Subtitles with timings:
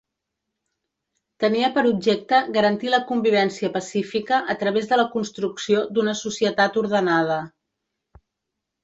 [1.43, 7.37] Tenia per objecte garantir la convivència pacífica a través de la construcció d'una societat ordenada.